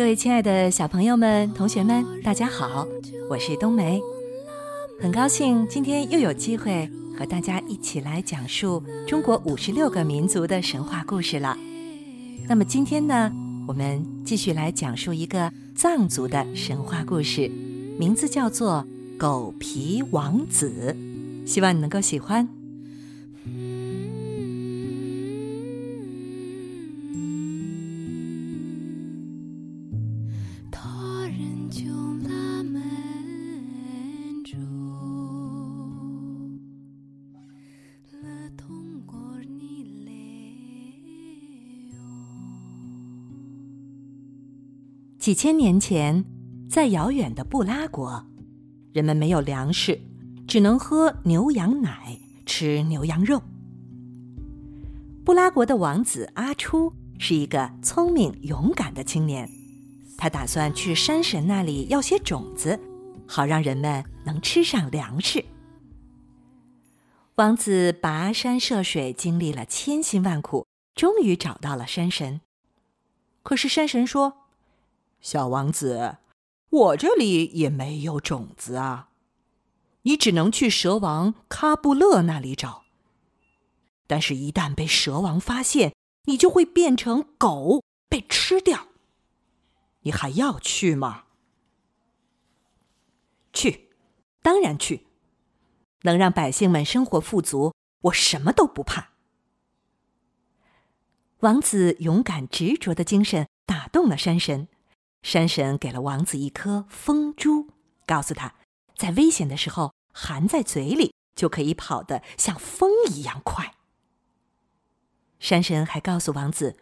[0.00, 2.88] 各位亲爱的小朋友们、同学们，大家好，
[3.28, 4.00] 我是冬梅，
[4.98, 11.54] 很高兴今天又有机会和大家一起来讲述中国五十六个民族的神话故事了。
[12.48, 13.30] 那么今天呢，
[13.68, 17.46] 我们继续来讲述一个藏族的神话故事，
[17.98, 18.82] 名字叫做
[19.18, 20.96] 《狗皮王子》，
[21.46, 22.48] 希望你能够喜欢。
[45.20, 46.24] 几千年前，
[46.66, 48.26] 在遥远的布拉国，
[48.94, 50.00] 人们没有粮食，
[50.48, 53.42] 只能喝牛羊奶，吃牛羊肉。
[55.22, 59.46] 布拉国的王子阿初是一个聪明勇敢的青年，
[60.16, 62.80] 他打算去山神那里要些种子，
[63.26, 65.44] 好让人们能吃上粮食。
[67.34, 72.40] 王子跋山涉水，经历了千辛万苦，终于找到了山神。
[73.42, 74.38] 可是山神说。
[75.20, 76.18] 小王子，
[76.70, 79.10] 我这里也没有种子啊，
[80.02, 82.84] 你只能去蛇王喀布勒那里找。
[84.06, 85.94] 但是，一旦被蛇王发现，
[86.24, 88.88] 你就会变成狗被吃掉。
[90.00, 91.24] 你还要去吗？
[93.52, 93.90] 去，
[94.42, 95.06] 当然去。
[96.02, 99.10] 能让百姓们生活富足，我什么都不怕。
[101.40, 104.66] 王子勇敢执着的精神打动了山神。
[105.22, 107.68] 山神给了王子一颗风珠，
[108.06, 108.54] 告诉他，
[108.96, 113.74] 在危险的时候含在嘴里，就可以跑得像风一样快。
[115.38, 116.76] 山神还告诉王子，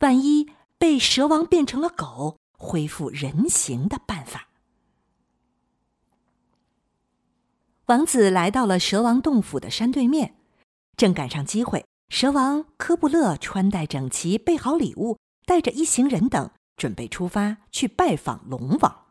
[0.00, 4.48] 万一被蛇王变成了狗，恢复人形的办法。
[7.86, 10.36] 王子来到了蛇王洞府的山对面，
[10.96, 11.86] 正赶上机会。
[12.10, 16.50] 蛇王科布勒穿戴整齐，备好礼物，带着一行人等。
[16.78, 19.04] 准备出发去拜访龙王。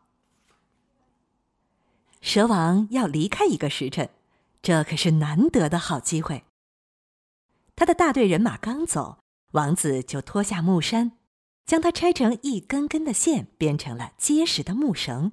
[2.20, 4.10] 蛇王要离开一个时辰，
[4.60, 6.42] 这可是难得的好机会。
[7.76, 9.18] 他的大队人马刚走，
[9.52, 11.12] 王子就脱下木衫，
[11.64, 15.30] 将它拆成一根根的线，编成了结实的木绳，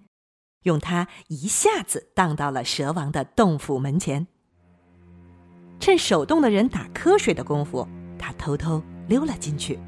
[0.61, 4.27] 用它一下子荡到了蛇王的洞府门前。
[5.79, 7.87] 趁守洞的人打瞌睡的功夫，
[8.19, 9.79] 他偷偷溜了进去。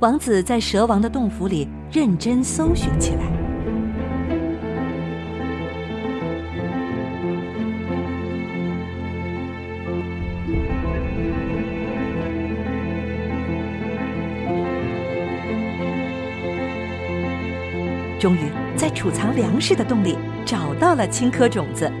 [0.00, 3.30] 王子在蛇王的洞府里认真搜寻起来。
[18.18, 21.92] 终于，在储藏粮食的洞里找到了青稞种子。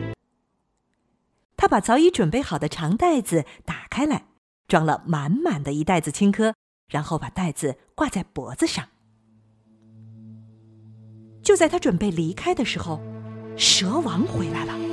[1.54, 4.24] 他把早已准备好的长袋子打开来，
[4.66, 6.54] 装了满满的一袋子青稞。
[6.90, 8.86] 然后把袋子挂在脖子上。
[11.42, 13.00] 就在他准备离开的时候，
[13.56, 14.89] 蛇王回来了。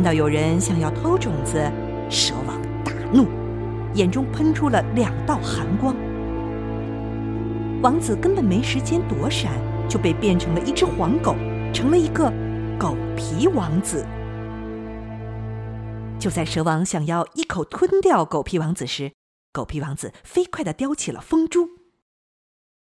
[0.00, 1.60] 看到有人想要偷种子，
[2.08, 3.28] 蛇王大怒，
[3.92, 5.94] 眼中喷出了两道寒光。
[7.82, 9.52] 王子根本没时间躲闪，
[9.90, 11.34] 就被变成了一只黄狗，
[11.74, 12.32] 成了一个
[12.78, 14.06] 狗皮王子。
[16.18, 19.12] 就在蛇王想要一口吞掉狗皮王子时，
[19.52, 21.68] 狗皮王子飞快地叼起了风珠，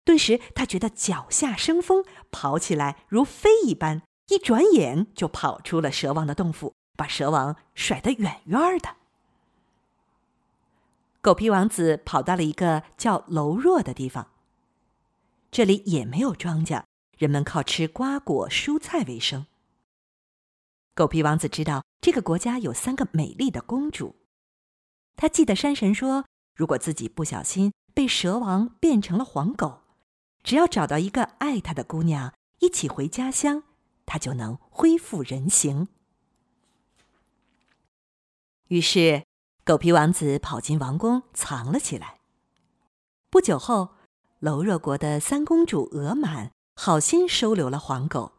[0.06, 6.76] 顿时他觉得脚下生风，跑起来如飞一般，一转眼就跑出了蛇王的洞府。
[6.98, 8.98] 把蛇王甩得远远的。
[11.22, 14.28] 狗皮王子跑到了一个叫楼若的地方。
[15.50, 16.84] 这里也没有庄稼，
[17.18, 19.46] 人们靠吃瓜果蔬菜为生。
[20.94, 24.16] 狗皮王子知道这个国家有三个美丽的公主，
[25.16, 29.82] 他记得山神说，如果自己不小心被蛇王变成了黄狗，
[30.44, 33.64] 只要找到一个爱他的姑娘，一起回家乡，
[34.06, 35.88] 他就能恢复人形。
[38.70, 39.24] 于是，
[39.64, 42.20] 狗皮王子跑进王宫，藏了起来。
[43.30, 43.90] 不久后，
[44.40, 48.34] 楼若国的三公主额满好心收留了黄狗。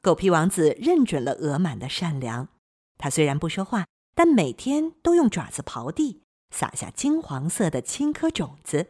[0.00, 2.48] 狗皮王子认准了额满的善良，
[2.96, 8.86] 他虽然不说话，但每天都用爪子刨地，撒下金黄色的青稞种子。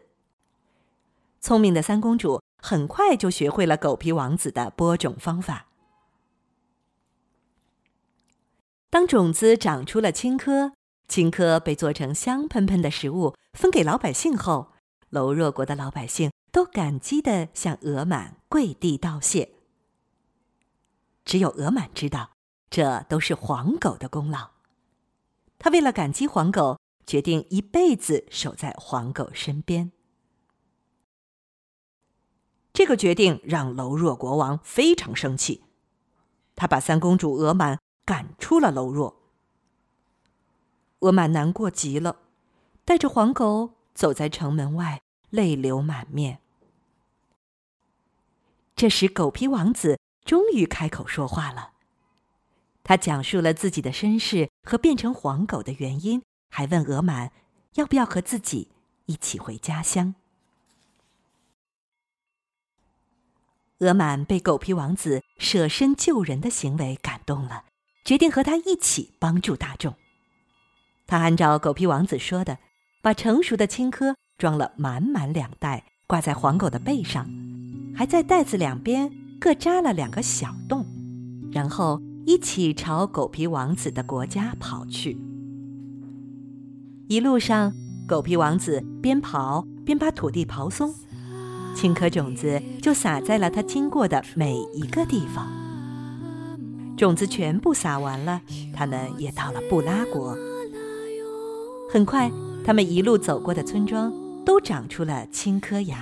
[1.41, 5.67] 聪明的三公主很快就学会了狗皮王子的播种方法。
[8.91, 10.73] 当种子长出了青稞，
[11.07, 14.73] 青稞被做成香喷喷的食物，分给老百姓后，
[15.11, 19.53] 楼若国的老百姓都感激地向额满跪地道谢。
[21.25, 22.33] 只有额满知道，
[22.69, 24.51] 这都是黄狗的功劳。
[25.59, 29.93] 他为了感激黄狗，决定一辈子守在黄狗身边。
[32.73, 35.63] 这个决定让楼若国王非常生气，
[36.57, 37.79] 他把三公主额满
[38.11, 39.21] 赶出了楼若。
[40.99, 42.17] 额满难过极了，
[42.85, 46.41] 带着黄狗走在城门外，泪流满面。
[48.75, 50.01] 这时，狗皮王子。
[50.25, 51.73] 终于开口说话了。
[52.83, 57.31] 他讲述了自己的身世和变成黄狗的原因，还问额满
[57.75, 58.73] 要不要和自己
[59.07, 60.17] 一起回家乡。
[63.79, 67.65] 额满被狗皮王子舍身救人的行为感动了，
[68.05, 69.94] 决定和他一起帮助大众。
[71.06, 72.58] 他按照狗皮王子说的，
[73.02, 77.29] 把成熟的青稞装了满满两袋，挂在黄狗的背上，
[77.94, 79.12] 还在袋子两边。
[79.41, 80.85] 各扎了两个小洞，
[81.50, 85.17] 然后一起朝狗皮王子的国家跑去。
[87.08, 87.73] 一路上，
[88.06, 90.94] 狗皮王子边跑边把土地刨松，
[91.75, 95.60] 青稞种子就撒在了他经过的每一个地方。
[97.00, 98.43] 种子全部撒完了，
[98.75, 100.37] 他们也到了布拉国。
[101.91, 102.31] 很快，
[102.62, 104.12] 他们一路走过的村庄
[104.44, 105.97] 都长出了青稞芽。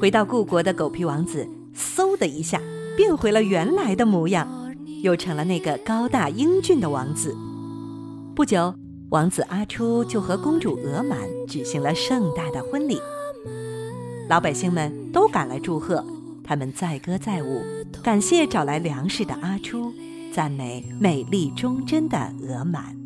[0.00, 1.46] 回到故国的狗皮王子，
[1.76, 2.60] 嗖的一下
[2.96, 4.74] 变回了原来的模样，
[5.04, 7.36] 又成了那个高大英俊的王子。
[8.34, 8.74] 不久，
[9.10, 13.00] 王子阿初就和公主额满举行了盛大的婚礼。
[14.28, 16.04] 老百姓们都赶来祝贺，
[16.42, 17.62] 他们载歌载舞，
[18.02, 19.92] 感谢找来粮食的阿初，
[20.32, 22.98] 赞美美丽忠贞的额满。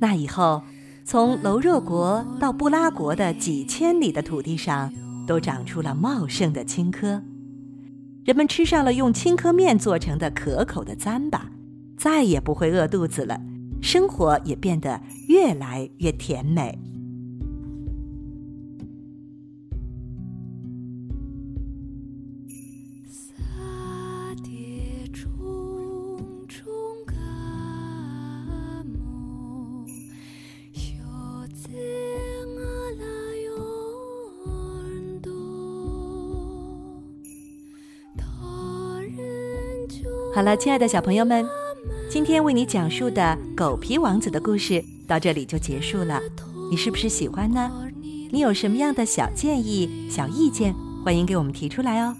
[0.00, 0.62] 那以后，
[1.04, 4.92] 从楼若国到布拉国的几千里的土地上，
[5.26, 7.22] 都长出了茂盛的青稞。
[8.24, 11.40] 人们吃上了用青稞面做成的可口的糌粑，
[11.96, 13.40] 再也不会饿肚子了，
[13.80, 16.78] 生活也变得越来越甜美。
[40.38, 41.44] 好了，亲爱的小朋友们，
[42.08, 46.20] 今天为你讲述的狗皮王子的故事到这里就结束了。
[46.70, 47.68] 你是不是喜欢呢？
[48.30, 50.72] 你有什么样的小建议、小意见，
[51.04, 52.14] 欢迎给我们提出来哦。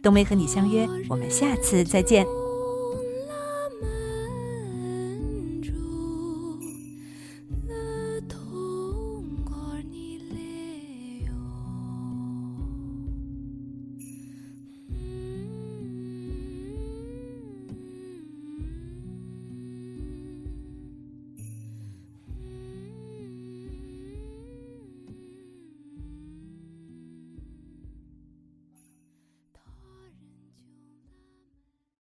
[0.00, 2.24] 冬梅和你相约，我们下次再见。